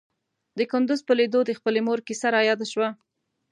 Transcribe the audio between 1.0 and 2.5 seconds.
په ليدو د خپلې مور کيسه